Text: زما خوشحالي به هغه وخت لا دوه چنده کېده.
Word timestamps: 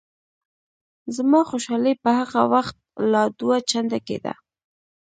زما 1.15 1.41
خوشحالي 1.49 1.93
به 2.03 2.11
هغه 2.19 2.41
وخت 2.53 2.75
لا 3.11 3.23
دوه 3.39 3.57
چنده 3.71 3.99
کېده. 4.07 4.33